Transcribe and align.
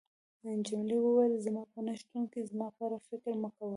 جميلې 0.65 0.97
وويل: 1.01 1.33
زما 1.45 1.63
په 1.71 1.79
نه 1.85 1.93
شتون 1.99 2.21
کې 2.31 2.39
زما 2.51 2.67
په 2.75 2.81
اړه 2.85 2.97
فکر 3.09 3.33
مه 3.41 3.49
کوه. 3.55 3.69